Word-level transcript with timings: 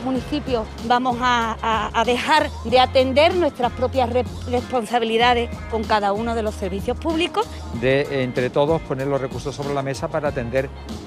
municipios 0.00 0.66
vamos 0.86 1.16
a, 1.20 2.02
dejar 2.04 2.50
de 2.64 2.80
atender 2.80 3.34
nuestras 3.34 3.72
propias 3.72 4.10
responsabilidades 4.48 5.50
con 5.70 5.84
cada 5.84 6.12
uno 6.12 6.34
de 6.34 6.42
los 6.42 6.54
servicios 6.54 6.98
públicos. 6.98 7.46
De 7.80 8.22
entre 8.22 8.50
todos 8.50 8.80
poner 8.82 9.06
los 9.06 9.20
recursos 9.20 9.54
sobre 9.54 9.74
la 9.74 9.82
mesa 9.82 10.08
para 10.08 10.28
atender 10.28 10.68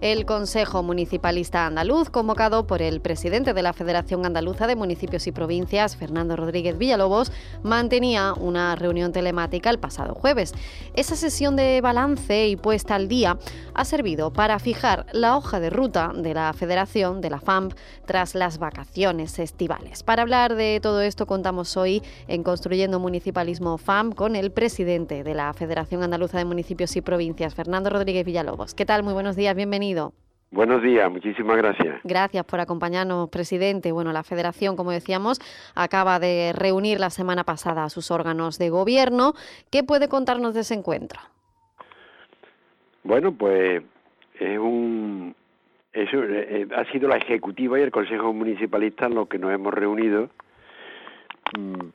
El 0.00 0.26
Consejo 0.26 0.84
Municipalista 0.84 1.66
Andaluz, 1.66 2.08
convocado 2.08 2.68
por 2.68 2.82
el 2.82 3.00
presidente 3.00 3.52
de 3.52 3.62
la 3.62 3.72
Federación 3.72 4.24
Andaluza 4.24 4.68
de 4.68 4.76
Municipios 4.76 5.26
y 5.26 5.32
Provincias, 5.32 5.96
Fernando 5.96 6.36
Rodríguez 6.36 6.78
Villalobos, 6.78 7.32
mantenía 7.64 8.32
una 8.32 8.76
reunión 8.76 9.10
telemática 9.10 9.70
el 9.70 9.80
pasado 9.80 10.14
jueves. 10.14 10.54
Esa 10.94 11.16
sesión 11.16 11.56
de 11.56 11.80
balance 11.80 12.46
y 12.46 12.54
puesta 12.54 12.94
al 12.94 13.08
día 13.08 13.38
ha 13.74 13.84
servido 13.84 14.32
para 14.32 14.60
fijar 14.60 15.06
la 15.12 15.36
hoja 15.36 15.58
de 15.58 15.68
ruta 15.68 16.12
de 16.14 16.32
la 16.32 16.52
Federación, 16.52 17.20
de 17.20 17.30
la 17.30 17.40
FAMP, 17.40 17.74
tras 18.06 18.36
las 18.36 18.58
vacaciones 18.58 19.40
estivales. 19.40 20.04
Para 20.04 20.22
hablar 20.22 20.54
de 20.54 20.78
todo 20.80 21.00
esto 21.00 21.26
contamos 21.26 21.76
hoy 21.76 22.04
en 22.28 22.44
Construyendo 22.44 23.00
Municipalismo 23.00 23.78
FAMP 23.78 24.14
con 24.14 24.36
el 24.36 24.52
presidente 24.52 25.24
de 25.24 25.34
la 25.34 25.52
Federación 25.54 26.04
Andaluza 26.04 26.38
de 26.38 26.44
Municipios 26.44 26.94
y 26.94 27.00
Provincias, 27.00 27.56
Fernando 27.56 27.90
Rodríguez 27.90 28.24
Villalobos. 28.24 28.74
¿Qué 28.74 28.86
tal? 28.86 29.02
Muy 29.02 29.12
buenos 29.12 29.34
días, 29.34 29.56
bienvenido. 29.56 29.87
Buenos 30.50 30.82
días, 30.82 31.10
muchísimas 31.10 31.58
gracias. 31.58 32.00
Gracias 32.04 32.44
por 32.46 32.60
acompañarnos, 32.60 33.28
presidente. 33.28 33.92
Bueno, 33.92 34.12
la 34.12 34.22
Federación, 34.22 34.76
como 34.76 34.90
decíamos, 34.90 35.40
acaba 35.74 36.18
de 36.18 36.54
reunir 36.54 37.00
la 37.00 37.10
semana 37.10 37.44
pasada 37.44 37.84
a 37.84 37.90
sus 37.90 38.10
órganos 38.10 38.58
de 38.58 38.70
gobierno. 38.70 39.34
¿Qué 39.70 39.84
puede 39.84 40.08
contarnos 40.08 40.54
de 40.54 40.60
ese 40.60 40.74
encuentro? 40.74 41.20
Bueno, 43.04 43.32
pues 43.32 43.82
es 44.40 44.58
un 44.58 45.34
eso 45.92 46.22
eh, 46.22 46.66
ha 46.76 46.84
sido 46.92 47.08
la 47.08 47.16
ejecutiva 47.16 47.78
y 47.78 47.82
el 47.82 47.90
Consejo 47.90 48.32
Municipalista 48.32 49.08
lo 49.08 49.26
que 49.26 49.38
nos 49.38 49.52
hemos 49.52 49.74
reunido. 49.74 50.30
Mm, 51.58 51.88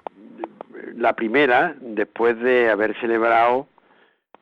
la 0.97 1.13
primera, 1.13 1.75
después 1.79 2.37
de 2.39 2.69
haber 2.69 2.99
celebrado 2.99 3.67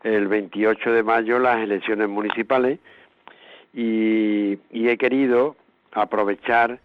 el 0.03 0.27
28 0.27 0.91
de 0.91 1.03
mayo 1.03 1.39
las 1.39 1.59
elecciones 1.59 2.09
municipales 2.09 2.79
y, 3.73 4.59
he 4.71 4.97
querido 4.97 5.55
aprovechar 5.91 6.79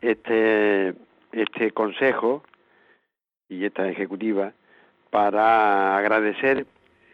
este, 0.00 0.94
este 1.32 1.70
consejo 1.72 2.42
y 3.48 3.64
esta 3.64 3.88
ejecutiva 3.88 4.52
para 5.10 5.96
agradecer 5.96 6.66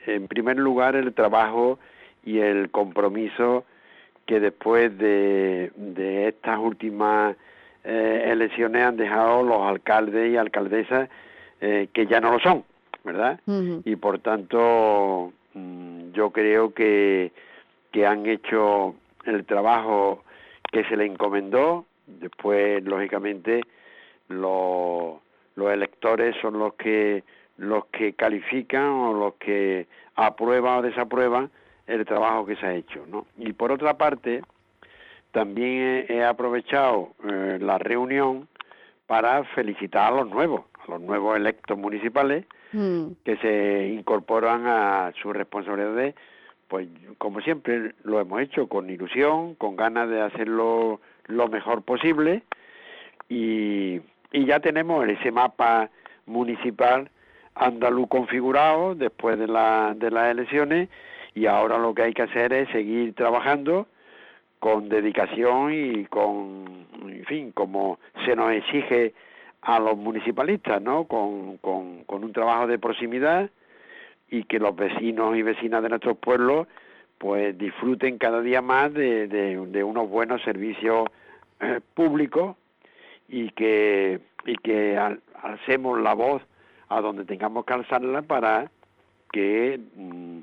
en 0.07 0.27
primer 0.27 0.59
lugar 0.59 0.97
el 0.97 1.13
trabajo 1.13 1.79
y 2.25 2.39
el 2.39 2.71
compromiso 2.71 3.65
que 4.27 4.41
después 4.41 4.97
de, 4.99 5.73
de 5.77 6.29
estas 6.29 6.59
últimas 6.59 7.37
eh, 7.85 8.29
elecciones 8.29 8.83
han 8.83 8.97
dejado 8.97 9.43
los 9.43 9.61
alcaldes 9.63 10.33
y 10.33 10.37
alcaldesas 10.37 11.09
eh, 11.61 11.89
que 11.93 12.07
ya 12.07 12.21
no 12.21 12.33
lo 12.33 12.39
son, 12.41 12.65
¿verdad? 13.05 13.41
Y 13.85 13.97
por 13.97 14.21
tanto 14.21 15.33
mm, 15.55 16.13
yo 16.13 16.31
creo 16.31 16.73
que, 16.73 17.33
que 17.91 18.07
han 18.07 18.27
hecho 18.27 18.95
el 19.25 19.45
trabajo 19.45 20.25
que 20.71 20.85
se 20.85 20.97
le 20.97 21.07
encomendó. 21.07 21.87
Después, 22.07 22.83
lógicamente, 22.85 23.63
los, 24.29 25.21
los 25.55 25.73
electores 25.73 26.35
son 26.41 26.59
los 26.59 26.75
que 26.75 27.25
los 27.59 27.85
que 27.87 28.15
califican 28.15 28.87
o 28.87 29.13
los 29.13 29.35
que 29.35 29.87
aprueban 30.17 30.79
o 30.79 30.83
desaprueban 30.83 31.51
el 31.87 32.05
trabajo 32.05 32.47
que 32.47 32.57
se 32.57 32.67
ha 32.67 32.75
hecho, 32.75 33.05
¿no? 33.07 33.27
Y 33.39 33.53
por 33.53 33.71
otra 33.73 33.97
parte, 33.99 34.43
también 35.33 36.07
he, 36.09 36.25
aprovechado 36.25 37.11
eh, 37.29 37.59
la 37.61 37.79
reunión 37.79 38.49
para 39.07 39.45
felicitar 39.45 40.13
a 40.13 40.17
los 40.17 40.29
nuevos, 40.29 40.63
a 40.87 40.91
los 40.93 41.01
nuevos 41.01 41.37
electos 41.37 41.77
municipales 41.77 42.47
mm. 42.73 43.07
que 43.25 43.37
se 43.39 43.89
incorporan 43.89 44.67
a 44.67 45.13
sus 45.21 45.35
responsabilidades 45.35 46.15
pues 46.73 46.89
como 47.19 47.43
siempre 47.43 47.93
lo 48.03 48.19
hemos 48.19 48.41
hecho 48.41 48.67
con 48.67 48.89
ilusión, 48.89 49.57
con 49.57 49.77
ganas 49.77 50.09
de 50.09 50.23
hacerlo 50.23 51.03
lo 51.27 51.49
mejor 51.49 51.83
posible 51.83 52.45
y, 53.29 54.01
y 54.33 54.47
ya 54.47 54.59
tenemos 54.59 55.07
ese 55.07 55.31
mapa 55.31 55.91
municipal 56.25 57.11
andaluz 57.55 58.09
configurado 58.09 58.95
después 58.95 59.39
de, 59.39 59.49
la, 59.49 59.93
de 59.95 60.11
las 60.11 60.31
elecciones 60.31 60.89
y 61.35 61.45
ahora 61.45 61.77
lo 61.77 61.95
que 61.95 62.05
hay 62.05 62.15
que 62.15 62.23
hacer 62.23 62.55
es 62.55 62.71
seguir 62.71 63.15
trabajando 63.15 63.87
con 64.59 64.89
dedicación 64.89 65.75
y 65.75 66.07
con, 66.07 66.87
en 67.03 67.25
fin, 67.27 67.53
como 67.53 67.99
se 68.25 68.35
nos 68.35 68.51
exige 68.51 69.13
a 69.61 69.79
los 69.79 69.99
municipalistas, 69.99 70.81
¿no? 70.81 71.05
Con, 71.05 71.59
con, 71.59 72.05
con 72.05 72.25
un 72.25 72.33
trabajo 72.33 72.67
de 72.67 72.79
proximidad 72.79 73.51
y 74.33 74.45
que 74.45 74.59
los 74.59 74.75
vecinos 74.75 75.37
y 75.37 75.43
vecinas 75.43 75.83
de 75.83 75.91
nuestros 75.91 76.17
pueblos 76.17 76.67
pues 77.19 77.57
disfruten 77.57 78.17
cada 78.17 78.41
día 78.41 78.63
más 78.63 78.93
de, 78.93 79.85
unos 79.85 80.09
buenos 80.09 80.43
servicios 80.43 81.07
eh, 81.61 81.81
públicos 81.95 82.57
y 83.29 83.51
que 83.51 84.21
y 84.47 84.57
que 84.57 84.99
alcemos 85.41 86.01
la 86.01 86.15
voz 86.15 86.43
a 86.89 87.01
donde 87.03 87.27
tengamos 87.27 87.65
que 87.67 87.75
alzarla 87.75 88.23
para 88.23 88.71
que, 89.31 89.79
mm, 89.97 90.39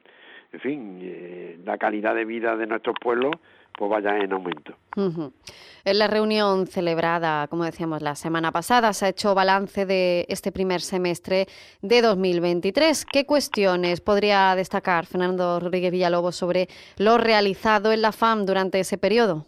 en 0.54 0.60
fin, 0.62 1.00
eh, 1.02 1.60
la 1.66 1.78
calidad 1.78 2.16
de 2.16 2.26
vida 2.26 2.56
de 2.56 2.68
nuestros 2.68 2.96
pueblos 3.02 3.36
pues 3.78 3.90
vaya 3.90 4.18
en 4.18 4.34
aumento. 4.34 4.76
En 4.96 5.98
la 5.98 6.08
reunión 6.08 6.68
celebrada, 6.68 7.48
como 7.48 7.64
decíamos 7.64 8.02
la 8.02 8.16
semana 8.16 8.52
pasada, 8.52 8.92
se 8.92 9.06
ha 9.06 9.10
hecho 9.10 9.34
balance 9.34 9.86
de 9.86 10.26
este 10.28 10.52
primer 10.52 10.82
semestre 10.82 11.46
de 11.82 12.02
2023. 12.02 13.06
¿Qué 13.06 13.26
cuestiones 13.26 14.02
podría 14.02 14.56
destacar 14.56 15.06
Fernando 15.06 15.60
Rodríguez 15.60 15.92
Villalobos 15.92 16.36
sobre 16.36 16.68
lo 16.98 17.18
realizado 17.18 17.94
en 17.94 18.02
la 18.02 18.12
FAM 18.12 18.46
durante 18.46 18.82
ese 18.82 18.98
periodo? 18.98 19.46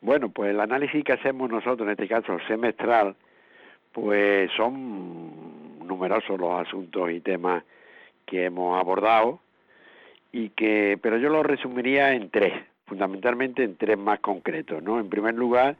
Bueno, 0.00 0.28
pues 0.28 0.50
el 0.50 0.60
análisis 0.60 1.02
que 1.02 1.14
hacemos 1.14 1.50
nosotros, 1.50 1.80
en 1.80 1.90
este 1.90 2.06
caso 2.06 2.38
semestral, 2.46 3.16
pues 3.92 4.50
son 4.56 5.86
numerosos 5.86 6.38
los 6.38 6.66
asuntos 6.66 7.10
y 7.10 7.20
temas 7.20 7.64
que 8.26 8.44
hemos 8.44 8.78
abordado 8.78 9.40
y 10.32 10.50
que 10.50 10.98
pero 11.00 11.18
yo 11.18 11.28
lo 11.28 11.42
resumiría 11.42 12.12
en 12.12 12.30
tres 12.30 12.52
fundamentalmente 12.86 13.64
en 13.64 13.76
tres 13.76 13.98
más 13.98 14.20
concretos 14.20 14.82
no 14.82 14.98
en 14.98 15.08
primer 15.08 15.34
lugar 15.34 15.76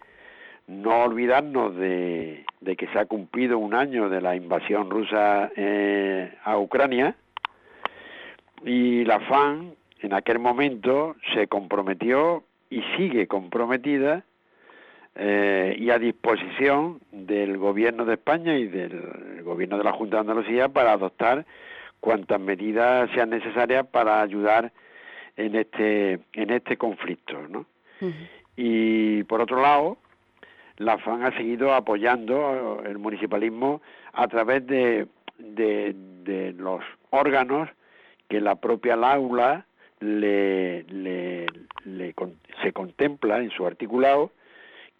no 0.68 1.02
olvidarnos 1.02 1.74
de, 1.76 2.44
que 2.76 2.86
se 2.88 2.98
ha 2.98 3.06
cumplido 3.06 3.58
un 3.58 3.74
año 3.74 4.10
de 4.10 4.20
la 4.20 4.36
invasión 4.36 4.90
rusa 4.90 5.50
eh, 5.56 6.34
a 6.44 6.58
Ucrania 6.58 7.16
y 8.64 9.04
la 9.04 9.20
FAN 9.20 9.74
en 10.00 10.12
aquel 10.12 10.38
momento 10.38 11.16
se 11.34 11.48
comprometió 11.48 12.44
y 12.70 12.82
sigue 12.96 13.26
comprometida 13.26 14.24
eh, 15.14 15.74
y 15.78 15.90
a 15.90 15.98
disposición 15.98 17.00
del 17.10 17.56
gobierno 17.56 18.04
de 18.04 18.14
España 18.14 18.56
y 18.56 18.68
del 18.68 19.42
gobierno 19.42 19.78
de 19.78 19.84
la 19.84 19.92
Junta 19.92 20.16
de 20.16 20.20
Andalucía 20.20 20.68
para 20.68 20.92
adoptar 20.92 21.46
cuantas 22.00 22.40
medidas 22.40 23.10
sean 23.12 23.30
necesarias 23.30 23.86
para 23.86 24.20
ayudar 24.20 24.72
en 25.36 25.54
este 25.56 26.20
en 26.32 26.50
este 26.50 26.76
conflicto 26.76 27.46
¿no? 27.48 27.66
y 28.56 29.22
por 29.24 29.40
otro 29.40 29.60
lado 29.60 29.98
la 30.78 30.98
FAN 30.98 31.24
ha 31.24 31.36
seguido 31.36 31.74
apoyando 31.74 32.82
el 32.84 32.98
municipalismo 32.98 33.82
a 34.12 34.28
través 34.28 34.66
de, 34.66 35.08
de, 35.38 36.54
los 36.56 36.82
órganos 37.10 37.68
que 38.28 38.40
la 38.40 38.54
propia 38.54 38.94
aula 38.94 39.66
le, 40.00 40.84
le, 40.84 41.46
le, 41.84 42.14
se 42.62 42.72
contempla 42.72 43.38
en 43.38 43.50
su 43.50 43.66
articulado, 43.66 44.30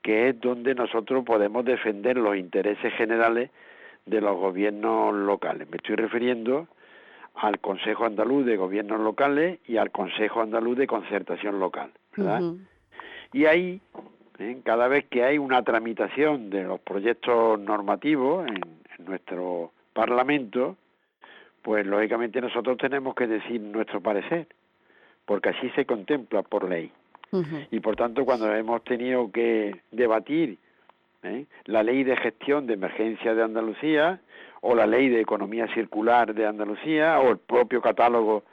que 0.03 0.31
es 0.31 0.41
donde 0.41 0.75
nosotros 0.75 1.25
podemos 1.25 1.65
defender 1.65 2.17
los 2.17 2.37
intereses 2.37 2.93
generales 2.95 3.51
de 4.07 4.21
los 4.21 4.37
gobiernos 4.37 5.15
locales. 5.15 5.69
Me 5.71 5.77
estoy 5.77 5.97
refiriendo 5.97 6.67
al 7.41 7.61
Consejo 7.61 8.05
Andaluz 8.05 8.45
de 8.45 8.57
Gobiernos 8.57 9.01
Locales 9.01 9.61
y 9.67 9.77
al 9.77 9.91
Consejo 9.91 10.41
Andaluz 10.41 10.77
de 10.77 10.87
Concertación 10.87 11.61
Local, 11.61 11.91
¿verdad? 12.17 12.43
Y 13.33 13.47
ahí, 13.47 13.81
¿eh? 14.39 14.61
cada 14.65 14.89
vez 14.89 15.07
que 15.07 15.23
hay 15.23 15.39
una 15.39 15.63
tramitación 15.63 16.51
de 16.51 16.65
los 16.65 16.81
proyectos 16.81 17.59
normativos 17.61 18.47
en, 18.49 18.61
nuestro 19.07 19.71
Parlamento, 19.93 20.77
pues 21.63 21.87
lógicamente 21.87 22.41
nosotros 22.41 22.77
tenemos 22.79 23.15
que 23.15 23.29
decir 23.29 23.61
nuestro 23.61 24.01
parecer, 24.01 24.49
porque 25.25 25.51
así 25.51 25.71
se 25.71 25.87
contempla 25.87 26.43
por 26.43 26.69
ley. 26.69 26.91
Y 27.71 27.79
por 27.79 27.95
tanto, 27.95 28.25
cuando 28.25 28.53
hemos 28.53 28.83
tenido 28.83 29.31
que 29.31 29.83
debatir 29.93 30.59
¿eh? 31.23 31.47
la 31.67 31.85
ley 31.85 32.03
de 32.03 32.17
gestión 32.17 32.67
de 32.67 32.75
emergencia 32.75 33.35
de 33.35 33.43
Andalucía, 33.45 34.21
o 34.61 34.75
la 34.75 34.87
ley 34.87 35.09
de 35.09 35.21
economía 35.21 35.73
circular 35.75 36.35
de 36.35 36.47
Andalucía 36.47 37.21
o 37.21 37.31
el 37.31 37.39
propio 37.39 37.81
catálogo 37.81 38.45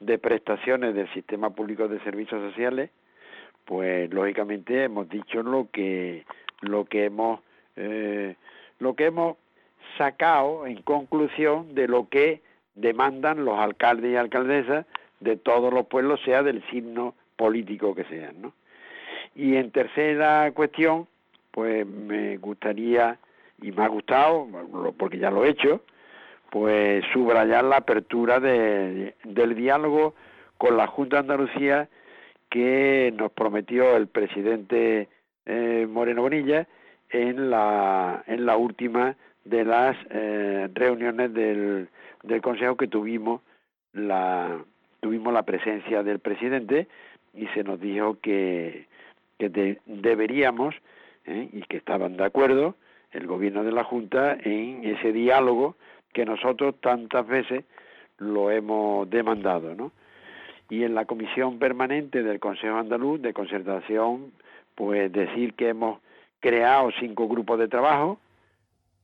de 0.00 0.18
prestaciones 0.18 0.94
del 0.94 1.12
sistema 1.12 1.50
público 1.50 1.88
de 1.88 2.00
servicios 2.00 2.40
sociales 2.50 2.90
pues 3.64 4.12
lógicamente 4.12 4.84
hemos 4.84 5.08
dicho 5.08 5.42
lo 5.42 5.68
que 5.70 6.24
lo 6.60 6.84
que 6.84 7.04
hemos 7.04 7.40
eh, 7.76 8.36
lo 8.78 8.94
que 8.94 9.06
hemos 9.06 9.36
sacado 9.96 10.66
en 10.66 10.82
conclusión 10.82 11.74
de 11.74 11.88
lo 11.88 12.08
que 12.08 12.40
demandan 12.74 13.44
los 13.44 13.58
alcaldes 13.58 14.12
y 14.12 14.16
alcaldesas 14.16 14.86
de 15.20 15.36
todos 15.36 15.72
los 15.72 15.86
pueblos 15.86 16.20
sea 16.24 16.42
del 16.42 16.62
signo 16.70 17.14
político 17.36 17.94
que 17.94 18.04
sean 18.04 18.42
¿no? 18.42 18.52
y 19.34 19.56
en 19.56 19.70
tercera 19.70 20.50
cuestión 20.52 21.06
pues 21.52 21.86
me 21.86 22.38
gustaría 22.38 23.18
y 23.62 23.72
me 23.72 23.84
ha 23.84 23.88
gustado, 23.88 24.46
porque 24.98 25.18
ya 25.18 25.30
lo 25.30 25.44
he 25.44 25.50
hecho, 25.50 25.82
pues 26.50 27.04
subrayar 27.12 27.64
la 27.64 27.78
apertura 27.78 28.40
de, 28.40 29.14
del 29.24 29.54
diálogo 29.54 30.14
con 30.58 30.76
la 30.76 30.86
Junta 30.86 31.16
de 31.16 31.20
Andalucía 31.20 31.88
que 32.50 33.12
nos 33.16 33.32
prometió 33.32 33.96
el 33.96 34.08
presidente 34.08 35.08
eh, 35.46 35.86
Moreno 35.88 36.22
Bonilla 36.22 36.66
en 37.08 37.48
la, 37.50 38.22
en 38.26 38.44
la 38.44 38.56
última 38.56 39.16
de 39.44 39.64
las 39.64 39.96
eh, 40.10 40.68
reuniones 40.74 41.32
del, 41.32 41.88
del 42.22 42.42
Consejo 42.42 42.76
que 42.76 42.88
tuvimos 42.88 43.40
la, 43.94 44.58
tuvimos 45.00 45.32
la 45.32 45.42
presencia 45.42 46.02
del 46.02 46.18
presidente 46.18 46.86
y 47.34 47.46
se 47.48 47.64
nos 47.64 47.80
dijo 47.80 48.18
que, 48.20 48.86
que 49.38 49.78
deberíamos 49.86 50.74
eh, 51.24 51.48
y 51.52 51.62
que 51.62 51.78
estaban 51.78 52.16
de 52.16 52.24
acuerdo 52.24 52.76
el 53.12 53.26
gobierno 53.26 53.62
de 53.64 53.72
la 53.72 53.84
Junta 53.84 54.36
en 54.42 54.84
ese 54.84 55.12
diálogo 55.12 55.76
que 56.12 56.24
nosotros 56.24 56.74
tantas 56.80 57.26
veces 57.26 57.64
lo 58.18 58.50
hemos 58.50 59.08
demandado, 59.08 59.74
¿no? 59.74 59.92
Y 60.68 60.84
en 60.84 60.94
la 60.94 61.04
comisión 61.04 61.58
permanente 61.58 62.22
del 62.22 62.40
Consejo 62.40 62.76
Andaluz 62.76 63.20
de 63.20 63.34
Concertación, 63.34 64.32
pues 64.74 65.12
decir 65.12 65.54
que 65.54 65.68
hemos 65.68 66.00
creado 66.40 66.90
cinco 66.98 67.28
grupos 67.28 67.58
de 67.58 67.68
trabajo, 67.68 68.18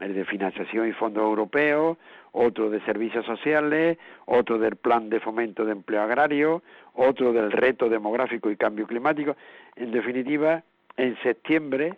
el 0.01 0.15
de 0.15 0.25
financiación 0.25 0.89
y 0.89 0.93
fondos 0.93 1.25
europeos, 1.25 1.99
otro 2.33 2.71
de 2.71 2.81
servicios 2.83 3.27
sociales, 3.27 3.99
otro 4.27 4.59
del 4.59 4.77
plan 4.77 5.11
de 5.11 5.21
fomento 5.21 5.65
de 5.65 5.73
empleo 5.73 6.03
agrario, 6.03 6.63
otro 6.95 7.33
del 7.33 7.51
reto 7.51 7.89
demográfico 7.89 8.51
y 8.51 8.57
cambio 8.57 8.87
climático. 8.87 9.37
En 9.77 9.91
definitiva, 9.91 10.63
en 10.97 11.17
septiembre 11.23 11.97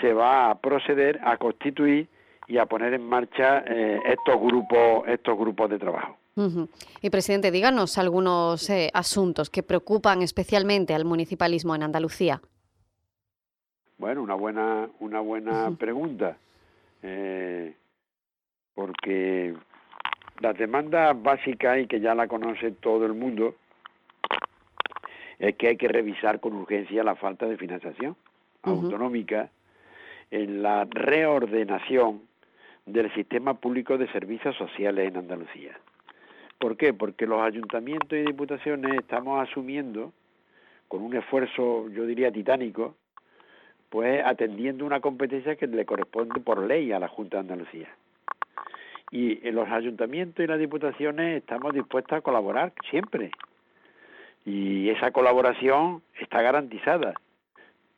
se 0.00 0.12
va 0.12 0.50
a 0.50 0.58
proceder 0.58 1.20
a 1.24 1.36
constituir 1.36 2.08
y 2.46 2.58
a 2.58 2.66
poner 2.66 2.94
en 2.94 3.06
marcha 3.06 3.62
eh, 3.66 4.00
estos 4.06 4.40
grupos 4.40 5.06
estos 5.06 5.38
grupos 5.38 5.70
de 5.70 5.78
trabajo. 5.78 6.16
Y 7.02 7.10
presidente, 7.10 7.50
díganos 7.50 7.98
algunos 7.98 8.70
eh, 8.70 8.90
asuntos 8.94 9.50
que 9.50 9.64
preocupan 9.64 10.22
especialmente 10.22 10.94
al 10.94 11.04
municipalismo 11.04 11.74
en 11.74 11.82
Andalucía. 11.82 12.40
Bueno, 13.98 14.22
una 14.22 14.34
buena 14.34 14.88
una 15.00 15.18
buena 15.18 15.72
pregunta, 15.76 16.36
eh, 17.02 17.74
porque 18.72 19.52
la 20.38 20.52
demanda 20.52 21.12
básica 21.12 21.76
y 21.80 21.88
que 21.88 21.98
ya 21.98 22.14
la 22.14 22.28
conoce 22.28 22.70
todo 22.70 23.04
el 23.04 23.14
mundo 23.14 23.56
es 25.40 25.56
que 25.56 25.68
hay 25.68 25.76
que 25.76 25.88
revisar 25.88 26.38
con 26.38 26.54
urgencia 26.54 27.02
la 27.02 27.16
falta 27.16 27.46
de 27.46 27.56
financiación 27.56 28.16
autonómica 28.62 29.50
en 30.30 30.62
la 30.62 30.86
reordenación 30.90 32.22
del 32.86 33.12
sistema 33.14 33.54
público 33.54 33.98
de 33.98 34.10
servicios 34.12 34.56
sociales 34.56 35.08
en 35.08 35.18
Andalucía. 35.18 35.78
¿Por 36.58 36.76
qué? 36.76 36.92
Porque 36.92 37.26
los 37.26 37.40
ayuntamientos 37.40 38.18
y 38.18 38.22
diputaciones 38.22 38.92
estamos 38.98 39.40
asumiendo, 39.46 40.12
con 40.88 41.02
un 41.02 41.14
esfuerzo, 41.14 41.88
yo 41.90 42.06
diría, 42.06 42.32
titánico, 42.32 42.96
pues 43.90 44.22
atendiendo 44.24 44.84
una 44.84 45.00
competencia 45.00 45.56
que 45.56 45.66
le 45.66 45.84
corresponde 45.84 46.40
por 46.40 46.62
ley 46.62 46.92
a 46.92 46.98
la 46.98 47.08
Junta 47.08 47.36
de 47.36 47.40
Andalucía. 47.42 47.88
Y 49.10 49.36
los 49.50 49.68
ayuntamientos 49.68 50.44
y 50.44 50.48
las 50.48 50.58
diputaciones 50.58 51.38
estamos 51.38 51.72
dispuestos 51.72 52.18
a 52.18 52.20
colaborar 52.20 52.72
siempre. 52.90 53.30
Y 54.44 54.90
esa 54.90 55.10
colaboración 55.10 56.02
está 56.20 56.42
garantizada, 56.42 57.14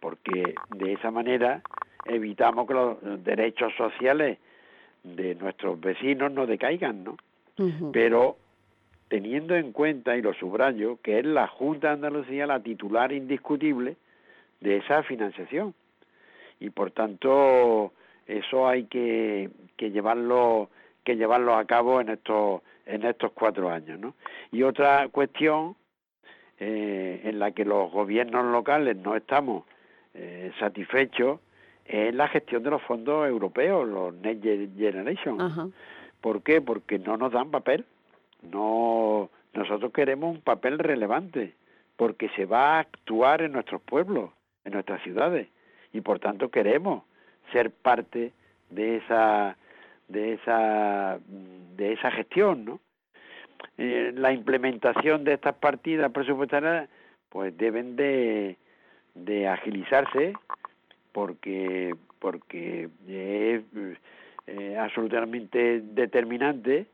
porque 0.00 0.54
de 0.76 0.92
esa 0.92 1.10
manera 1.10 1.62
evitamos 2.06 2.66
que 2.66 2.74
los 2.74 3.24
derechos 3.24 3.72
sociales 3.76 4.38
de 5.02 5.34
nuestros 5.34 5.80
vecinos 5.80 6.32
no 6.32 6.46
decaigan, 6.46 7.04
¿no? 7.04 7.16
Pero 7.92 8.36
teniendo 9.08 9.54
en 9.54 9.72
cuenta, 9.72 10.16
y 10.16 10.22
lo 10.22 10.32
subrayo, 10.32 10.98
que 11.02 11.18
es 11.18 11.26
la 11.26 11.46
Junta 11.46 11.88
de 11.88 11.94
Andalucía 11.94 12.46
la 12.46 12.62
titular 12.62 13.12
indiscutible 13.12 13.96
de 14.60 14.78
esa 14.78 15.02
financiación. 15.02 15.74
Y 16.58 16.70
por 16.70 16.90
tanto, 16.92 17.92
eso 18.26 18.68
hay 18.68 18.84
que, 18.84 19.50
que 19.76 19.90
llevarlo 19.90 20.70
que 21.02 21.16
llevarlo 21.16 21.56
a 21.56 21.64
cabo 21.64 22.00
en 22.00 22.10
estos 22.10 22.62
en 22.86 23.04
estos 23.04 23.32
cuatro 23.32 23.70
años, 23.70 23.98
¿no? 23.98 24.14
Y 24.52 24.62
otra 24.62 25.08
cuestión 25.08 25.76
eh, 26.58 27.22
en 27.24 27.38
la 27.38 27.52
que 27.52 27.64
los 27.64 27.90
gobiernos 27.90 28.44
locales 28.46 28.96
no 28.96 29.16
estamos 29.16 29.64
eh, 30.14 30.52
satisfechos 30.58 31.40
es 31.90 32.14
la 32.14 32.28
gestión 32.28 32.62
de 32.62 32.70
los 32.70 32.82
fondos 32.82 33.28
europeos, 33.28 33.88
los 33.88 34.14
Next 34.14 34.44
Generation. 34.78 35.72
¿Por 36.20 36.42
qué? 36.42 36.60
Porque 36.60 37.00
no 37.00 37.16
nos 37.16 37.32
dan 37.32 37.50
papel. 37.50 37.84
No, 38.42 39.28
nosotros 39.54 39.92
queremos 39.92 40.36
un 40.36 40.40
papel 40.40 40.78
relevante 40.78 41.54
porque 41.96 42.28
se 42.30 42.46
va 42.46 42.76
a 42.76 42.78
actuar 42.80 43.42
en 43.42 43.52
nuestros 43.52 43.82
pueblos, 43.82 44.30
en 44.64 44.72
nuestras 44.72 45.02
ciudades 45.02 45.48
y 45.92 46.00
por 46.00 46.20
tanto 46.20 46.48
queremos 46.48 47.02
ser 47.52 47.70
parte 47.72 48.32
de 48.70 48.98
esa 48.98 49.56
de 50.06 50.34
esa 50.34 51.18
de 51.76 51.92
esa 51.92 52.10
gestión, 52.12 52.64
¿no? 52.64 52.80
Eh, 53.78 54.12
la 54.14 54.32
implementación 54.32 55.24
de 55.24 55.34
estas 55.34 55.56
partidas 55.56 56.10
presupuestarias 56.12 56.88
pues 57.28 57.56
deben 57.56 57.96
de, 57.96 58.56
de 59.14 59.48
agilizarse 59.48 60.34
porque 61.12 61.94
porque 62.18 62.88
es 63.08 63.62
eh, 64.46 64.76
absolutamente 64.78 65.80
determinante 65.80 66.86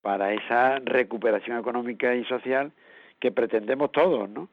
para 0.00 0.32
esa 0.32 0.78
recuperación 0.80 1.58
económica 1.58 2.14
y 2.14 2.24
social 2.24 2.72
que 3.20 3.30
pretendemos 3.30 3.92
todos, 3.92 4.28
¿no? 4.28 4.48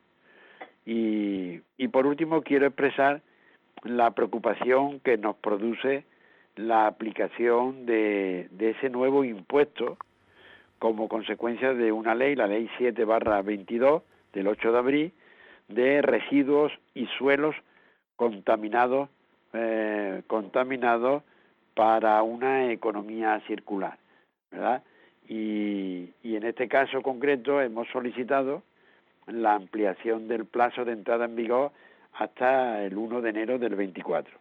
Y, 0.86 1.62
y 1.78 1.88
por 1.88 2.08
último 2.08 2.42
quiero 2.42 2.68
expresar 2.68 3.22
la 3.84 4.12
preocupación 4.12 5.00
que 5.00 5.18
nos 5.18 5.36
produce 5.38 6.04
la 6.56 6.88
aplicación 6.88 7.86
de, 7.86 8.48
de 8.52 8.72
ese 8.72 8.90
nuevo 8.90 9.24
impuesto 9.24 9.98
como 10.80 11.08
consecuencia 11.08 11.74
de 11.74 11.92
una 11.92 12.16
ley, 12.16 12.36
la 12.36 12.48
ley 12.48 12.70
7 12.78 13.06
barra 13.06 13.42
22 13.42 14.04
del 14.34 14.48
8 14.48 14.72
de 14.72 14.78
abril, 14.78 15.14
de 15.68 16.02
residuos 16.02 16.72
y 16.94 17.06
suelos 17.18 17.56
contaminados, 18.22 19.10
eh, 19.52 20.22
contaminados 20.28 21.24
para 21.74 22.22
una 22.22 22.72
economía 22.72 23.42
circular, 23.48 23.98
¿verdad? 24.52 24.84
Y, 25.28 26.12
y 26.22 26.36
en 26.36 26.44
este 26.44 26.68
caso 26.68 27.02
concreto 27.02 27.60
hemos 27.60 27.88
solicitado 27.88 28.62
la 29.26 29.56
ampliación 29.56 30.28
del 30.28 30.46
plazo 30.46 30.86
de 30.86 30.92
entrada 30.92 31.26
en 31.26 31.36
vigor 31.36 31.72
hasta 32.14 32.84
el 32.84 32.96
1 32.96 33.22
de 33.22 33.30
enero 33.32 33.58
del 33.58 33.74
24. 33.74 34.38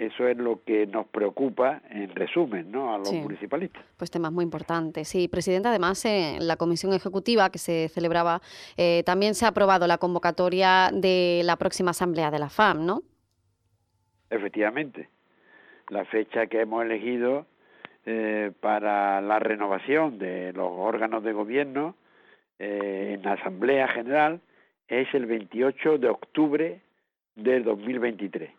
Eso 0.00 0.26
es 0.26 0.38
lo 0.38 0.64
que 0.64 0.86
nos 0.86 1.06
preocupa, 1.08 1.82
en 1.90 2.08
resumen, 2.14 2.72
¿no? 2.72 2.94
a 2.94 2.96
los 2.96 3.12
municipalistas. 3.12 3.84
Pues 3.98 4.10
temas 4.10 4.32
muy 4.32 4.44
importantes. 4.44 5.06
Sí, 5.08 5.28
presidente, 5.28 5.68
además, 5.68 6.02
en 6.06 6.48
la 6.48 6.56
comisión 6.56 6.94
ejecutiva 6.94 7.50
que 7.50 7.58
se 7.58 7.90
celebraba, 7.90 8.40
eh, 8.78 9.02
también 9.04 9.34
se 9.34 9.44
ha 9.44 9.48
aprobado 9.48 9.86
la 9.86 9.98
convocatoria 9.98 10.88
de 10.90 11.42
la 11.44 11.56
próxima 11.56 11.90
asamblea 11.90 12.30
de 12.30 12.38
la 12.38 12.48
FAM, 12.48 12.86
¿no? 12.86 13.02
Efectivamente. 14.30 15.10
La 15.90 16.06
fecha 16.06 16.46
que 16.46 16.62
hemos 16.62 16.82
elegido 16.82 17.44
eh, 18.06 18.52
para 18.58 19.20
la 19.20 19.38
renovación 19.38 20.18
de 20.18 20.54
los 20.54 20.70
órganos 20.72 21.22
de 21.22 21.34
gobierno 21.34 21.94
eh, 22.58 23.16
en 23.16 23.22
la 23.22 23.32
Asamblea 23.32 23.86
General 23.88 24.40
es 24.88 25.12
el 25.12 25.26
28 25.26 25.98
de 25.98 26.08
octubre 26.08 26.80
del 27.36 27.64
2023. 27.64 28.50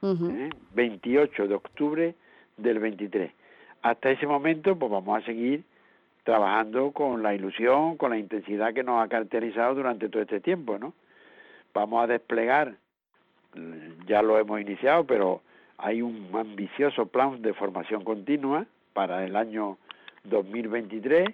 28 0.73 1.43
¿eh? 1.43 1.47
de 1.47 1.53
octubre 1.53 2.15
del 2.57 2.79
23. 2.79 3.31
Hasta 3.81 4.11
ese 4.11 4.27
momento, 4.27 4.77
pues 4.77 4.91
vamos 4.91 5.21
a 5.21 5.25
seguir 5.25 5.63
trabajando 6.23 6.91
con 6.91 7.23
la 7.23 7.33
ilusión, 7.33 7.97
con 7.97 8.11
la 8.11 8.17
intensidad 8.17 8.73
que 8.73 8.83
nos 8.83 9.03
ha 9.03 9.07
caracterizado 9.07 9.75
durante 9.75 10.07
todo 10.09 10.21
este 10.21 10.39
tiempo, 10.39 10.77
¿no? 10.77 10.93
Vamos 11.73 12.03
a 12.03 12.07
desplegar, 12.07 12.75
ya 14.05 14.21
lo 14.21 14.37
hemos 14.37 14.61
iniciado, 14.61 15.05
pero 15.05 15.41
hay 15.77 16.01
un 16.01 16.29
ambicioso 16.33 17.07
plan 17.07 17.41
de 17.41 17.53
formación 17.53 18.03
continua 18.03 18.65
para 18.93 19.25
el 19.25 19.35
año 19.35 19.77
2023, 20.25 21.29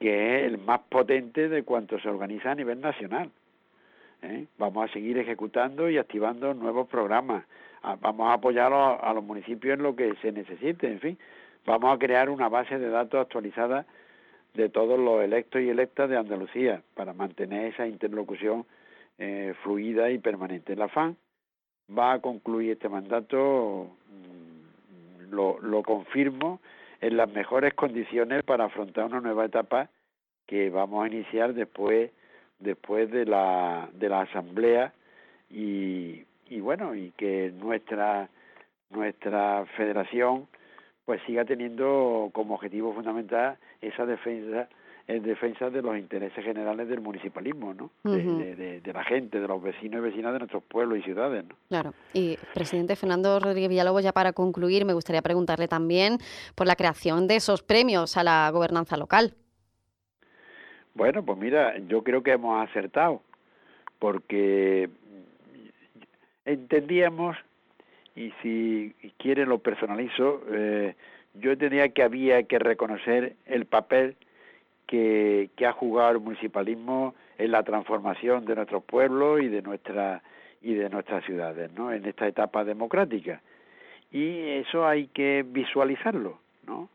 que 0.00 0.36
es 0.36 0.46
el 0.46 0.58
más 0.58 0.80
potente 0.88 1.48
de 1.48 1.62
cuanto 1.62 2.00
se 2.00 2.08
organiza 2.08 2.50
a 2.50 2.54
nivel 2.56 2.80
nacional. 2.80 3.30
¿Eh? 4.22 4.46
Vamos 4.58 4.88
a 4.88 4.92
seguir 4.92 5.18
ejecutando 5.18 5.90
y 5.90 5.98
activando 5.98 6.54
nuevos 6.54 6.88
programas. 6.88 7.44
Ah, 7.82 7.96
vamos 8.00 8.28
a 8.28 8.34
apoyar 8.34 8.72
a, 8.72 9.12
los 9.12 9.24
municipios 9.24 9.76
en 9.76 9.82
lo 9.82 9.96
que 9.96 10.14
se 10.22 10.32
necesite, 10.32 10.86
en 10.86 11.00
fin. 11.00 11.18
Vamos 11.66 11.94
a 11.94 11.98
crear 11.98 12.30
una 12.30 12.48
base 12.48 12.78
de 12.78 12.88
datos 12.88 13.20
actualizada 13.20 13.86
de 14.54 14.68
todos 14.68 14.98
los 14.98 15.22
electos 15.22 15.62
y 15.62 15.68
electas 15.68 16.08
de 16.08 16.16
Andalucía 16.16 16.82
para 16.94 17.12
mantener 17.12 17.72
esa 17.72 17.86
interlocución 17.86 18.66
eh, 19.18 19.54
fluida 19.62 20.10
y 20.10 20.18
permanente. 20.18 20.76
La 20.76 20.88
FAN 20.88 21.16
va 21.96 22.14
a 22.14 22.20
concluir 22.20 22.72
este 22.72 22.88
mandato, 22.88 23.88
mm, 24.08 25.32
lo, 25.32 25.58
lo 25.60 25.82
confirmo, 25.82 26.60
en 27.00 27.16
las 27.16 27.30
mejores 27.30 27.74
condiciones 27.74 28.44
para 28.44 28.66
afrontar 28.66 29.06
una 29.06 29.20
nueva 29.20 29.44
etapa 29.44 29.88
que 30.46 30.70
vamos 30.70 31.04
a 31.04 31.08
iniciar 31.08 31.54
después 31.54 32.10
después 32.62 33.10
de 33.10 33.24
la, 33.26 33.88
de 33.92 34.08
la 34.08 34.22
asamblea 34.22 34.92
y, 35.50 36.24
y 36.48 36.60
bueno, 36.60 36.94
y 36.94 37.12
que 37.12 37.52
nuestra, 37.54 38.28
nuestra 38.90 39.64
federación 39.76 40.46
pues 41.04 41.20
siga 41.26 41.44
teniendo 41.44 42.30
como 42.32 42.54
objetivo 42.54 42.94
fundamental 42.94 43.58
esa 43.80 44.06
defensa 44.06 44.68
en 45.08 45.22
defensa 45.22 45.68
de 45.68 45.82
los 45.82 45.96
intereses 45.98 46.44
generales 46.44 46.88
del 46.88 47.00
municipalismo, 47.00 47.74
¿no? 47.74 47.90
de, 48.04 48.80
la 48.92 49.04
gente, 49.04 49.40
de 49.40 49.48
los 49.48 49.60
vecinos 49.60 49.98
y 49.98 50.00
vecinas 50.00 50.32
de 50.32 50.38
nuestros 50.38 50.62
pueblos 50.62 50.98
y 50.98 51.02
ciudades, 51.02 51.44
¿no? 51.44 51.56
Claro. 51.68 51.92
Y 52.12 52.38
presidente 52.54 52.96
Fernando 52.96 53.40
Rodríguez 53.40 53.68
Villalobos, 53.68 54.04
ya 54.04 54.12
para 54.12 54.32
concluir, 54.32 54.84
me 54.84 54.92
gustaría 54.92 55.22
preguntarle 55.22 55.68
también 55.68 56.18
por 56.54 56.66
la 56.66 56.76
creación 56.76 57.26
de 57.26 57.36
esos 57.36 57.62
premios 57.62 58.16
a 58.16 58.22
la 58.22 58.48
gobernanza 58.52 58.96
local. 58.96 59.34
Bueno, 60.94 61.24
pues 61.24 61.38
mira, 61.38 61.78
yo 61.88 62.02
creo 62.02 62.22
que 62.22 62.32
hemos 62.32 62.68
acertado, 62.68 63.22
porque 63.98 64.90
entendíamos, 66.44 67.36
y 68.14 68.32
si 68.42 68.94
quiere 69.18 69.46
lo 69.46 69.58
personalizo, 69.58 70.42
eh, 70.50 70.94
yo 71.34 71.52
entendía 71.52 71.88
que 71.88 72.02
había 72.02 72.42
que 72.42 72.58
reconocer 72.58 73.36
el 73.46 73.64
papel 73.64 74.16
que, 74.86 75.48
que 75.56 75.66
ha 75.66 75.72
jugado 75.72 76.12
el 76.12 76.20
municipalismo 76.20 77.14
en 77.38 77.50
la 77.52 77.62
transformación 77.62 78.44
de 78.44 78.56
nuestros 78.56 78.84
pueblos 78.84 79.40
y 79.40 79.48
de 79.48 79.62
nuestra 79.62 80.22
y 80.62 80.74
de 80.74 80.88
nuestras 80.88 81.24
ciudades, 81.24 81.72
¿no? 81.72 81.92
En 81.92 82.04
esta 82.06 82.26
etapa 82.26 82.64
democrática. 82.64 83.40
Y 84.10 84.48
eso 84.48 84.86
hay 84.86 85.08
que 85.08 85.44
visualizarlo, 85.46 86.38
¿no? 86.66 86.88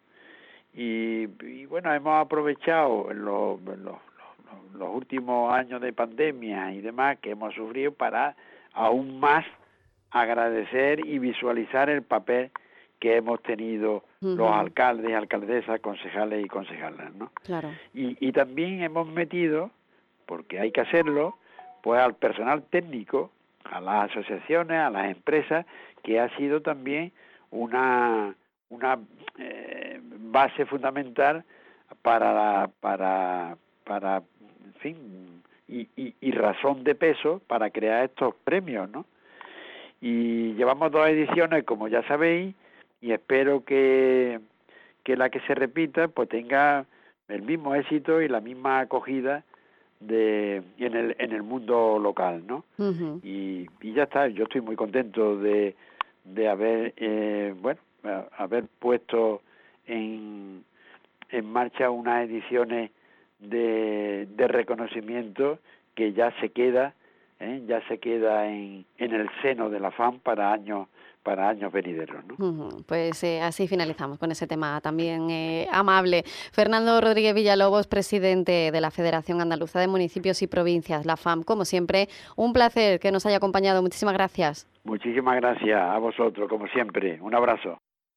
Y, 0.80 1.66
bueno, 1.66 1.92
hemos 1.92 2.24
aprovechado 2.24 3.12
los, 3.12 3.60
los, 3.64 4.90
últimos 4.94 5.52
años 5.52 5.82
de 5.82 5.92
pandemia 5.92 6.72
y 6.72 6.82
demás 6.82 7.18
que 7.18 7.32
hemos 7.32 7.56
sufrido 7.56 7.92
para 7.92 8.36
aún 8.74 9.20
más 9.20 9.44
agradecer 10.12 11.04
y 11.04 11.18
visualizar 11.18 11.90
el 11.90 12.04
papel 12.04 12.52
que 13.00 13.16
hemos 13.16 13.42
tenido 13.42 14.04
los 14.22 14.52
alcaldes, 14.52 15.16
alcaldesas, 15.16 15.82
concejales 15.82 16.46
y 16.46 16.48
concejalas, 16.48 17.12
¿no? 17.16 17.32
Claro. 17.44 17.72
Y, 17.96 18.16
y 18.20 18.32
también 18.32 18.84
hemos 18.84 19.08
metido, 19.08 19.72
porque 20.28 20.60
hay 20.60 20.72
que 20.72 20.82
hacerlo, 20.82 21.40
pues 21.82 22.00
al 22.00 22.14
personal 22.14 22.62
técnico, 22.70 23.32
a 23.64 23.82
las 23.82 24.12
asociaciones, 24.12 24.78
a 24.78 24.92
las 24.92 25.10
empresas, 25.10 25.66
que 26.04 26.20
ha 26.20 26.30
sido 26.38 26.62
también 26.62 27.12
una 27.50 28.36
una 28.70 29.00
eh, 29.38 29.77
base 30.32 30.66
fundamental 30.66 31.44
para 32.02 32.34
la, 32.34 32.70
para 32.80 33.58
para 33.84 34.18
en 34.66 34.74
fin 34.80 35.44
y, 35.68 35.88
y, 36.22 36.32
razón 36.32 36.84
de 36.84 36.96
peso 36.96 37.42
para 37.48 37.70
crear 37.70 38.06
estos 38.06 38.34
premios 38.44 38.90
no 38.90 39.06
y 40.02 40.54
llevamos 40.54 40.92
dos 40.92 41.08
ediciones 41.08 41.64
como 41.64 41.88
ya 41.88 42.04
sabéis 42.08 42.56
y 43.02 43.12
espero 43.12 43.64
que 43.64 44.40
que 45.04 45.18
la 45.18 45.30
que 45.30 45.40
se 45.42 45.56
repita 45.56 46.08
pues 46.08 46.30
tenga 46.30 46.86
el 47.28 47.42
mismo 47.42 47.76
éxito 47.76 48.22
y 48.22 48.28
la 48.28 48.42
misma 48.42 48.80
acogida 48.80 49.44
de 50.00 50.62
en 50.78 50.96
el 50.96 51.16
en 51.20 51.32
el 51.32 51.44
mundo 51.44 52.00
local 52.00 52.44
no 52.46 52.64
y, 53.24 53.68
y 53.82 53.94
ya 53.94 54.04
está 54.04 54.28
yo 54.28 54.44
estoy 54.44 54.62
muy 54.62 54.76
contento 54.76 55.38
de 55.38 55.76
de 56.24 56.48
haber 56.48 56.94
eh, 56.98 57.54
bueno 57.62 57.80
haber 58.38 58.66
puesto 58.80 59.42
en, 59.88 60.64
en 61.30 61.52
marcha 61.52 61.90
unas 61.90 62.30
ediciones 62.30 62.92
de, 63.40 64.28
de 64.30 64.48
reconocimiento 64.48 65.60
que 65.96 66.14
ya 66.14 66.32
se 66.40 66.50
queda 66.50 66.94
¿eh? 67.40 67.64
ya 67.68 67.86
se 67.88 68.00
queda 68.00 68.48
en, 68.48 68.86
en 68.98 69.14
el 69.14 69.30
seno 69.42 69.70
de 69.70 69.80
la 69.80 69.92
FAM 69.92 70.20
para 70.20 70.52
años 70.52 70.88
para 71.24 71.50
años 71.50 71.74
venideros. 71.74 72.24
¿no? 72.26 72.70
Pues 72.88 73.22
eh, 73.26 73.42
así 73.42 73.68
finalizamos 73.68 74.18
con 74.18 74.32
ese 74.32 74.48
tema 74.48 74.80
también 74.80 75.30
eh, 75.30 75.68
amable. 75.74 76.24
Fernando 76.54 77.02
Rodríguez 77.02 77.36
Villalobos, 77.36 77.86
presidente 77.86 78.72
de 78.72 78.82
la 78.82 78.92
Federación 78.92 79.42
Andaluza 79.42 79.82
de 79.82 79.90
Municipios 79.90 80.42
y 80.42 80.48
Provincias, 80.48 81.06
la 81.06 81.18
FAM. 81.18 81.44
Como 81.44 81.66
siempre, 81.66 82.08
un 82.38 82.54
placer 82.54 83.02
que 83.02 83.12
nos 83.12 83.26
haya 83.26 83.38
acompañado. 83.38 83.82
Muchísimas 83.82 84.14
gracias. 84.14 84.70
Muchísimas 84.86 85.36
gracias 85.36 85.82
a 85.82 85.98
vosotros, 85.98 86.48
como 86.48 86.66
siempre. 86.68 87.20
Un 87.20 87.36
abrazo. 87.36 87.78